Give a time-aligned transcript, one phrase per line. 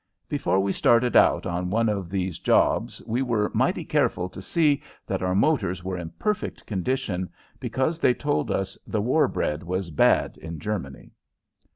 [0.27, 4.81] Before we started out on one of these jobs we were mighty careful to see
[5.05, 9.91] that our motors were in perfect condition, because they told us the "war bread was
[9.91, 11.11] bad in Germany."